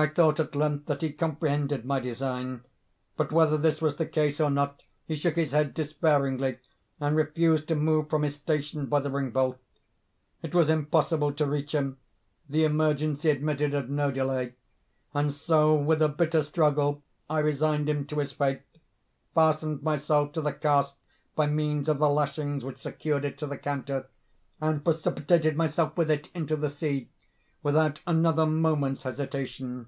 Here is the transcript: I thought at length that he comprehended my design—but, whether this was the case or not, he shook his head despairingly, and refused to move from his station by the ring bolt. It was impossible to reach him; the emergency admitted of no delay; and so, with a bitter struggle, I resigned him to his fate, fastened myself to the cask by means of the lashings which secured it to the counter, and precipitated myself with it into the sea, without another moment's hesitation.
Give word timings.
I 0.00 0.06
thought 0.06 0.38
at 0.38 0.54
length 0.54 0.86
that 0.86 1.02
he 1.02 1.12
comprehended 1.12 1.84
my 1.84 1.98
design—but, 1.98 3.32
whether 3.32 3.58
this 3.58 3.82
was 3.82 3.96
the 3.96 4.06
case 4.06 4.40
or 4.40 4.48
not, 4.48 4.84
he 5.08 5.16
shook 5.16 5.34
his 5.34 5.50
head 5.50 5.74
despairingly, 5.74 6.58
and 7.00 7.16
refused 7.16 7.66
to 7.66 7.74
move 7.74 8.08
from 8.08 8.22
his 8.22 8.36
station 8.36 8.86
by 8.86 9.00
the 9.00 9.10
ring 9.10 9.32
bolt. 9.32 9.58
It 10.40 10.54
was 10.54 10.68
impossible 10.70 11.32
to 11.32 11.46
reach 11.46 11.74
him; 11.74 11.96
the 12.48 12.62
emergency 12.62 13.28
admitted 13.28 13.74
of 13.74 13.90
no 13.90 14.12
delay; 14.12 14.54
and 15.14 15.34
so, 15.34 15.74
with 15.74 16.00
a 16.00 16.08
bitter 16.08 16.44
struggle, 16.44 17.02
I 17.28 17.40
resigned 17.40 17.88
him 17.88 18.04
to 18.06 18.20
his 18.20 18.30
fate, 18.32 18.62
fastened 19.34 19.82
myself 19.82 20.30
to 20.34 20.40
the 20.40 20.52
cask 20.52 20.94
by 21.34 21.48
means 21.48 21.88
of 21.88 21.98
the 21.98 22.08
lashings 22.08 22.62
which 22.64 22.78
secured 22.78 23.24
it 23.24 23.36
to 23.38 23.48
the 23.48 23.58
counter, 23.58 24.06
and 24.60 24.84
precipitated 24.84 25.56
myself 25.56 25.96
with 25.96 26.08
it 26.08 26.30
into 26.36 26.54
the 26.54 26.70
sea, 26.70 27.08
without 27.60 28.00
another 28.06 28.46
moment's 28.46 29.02
hesitation. 29.02 29.84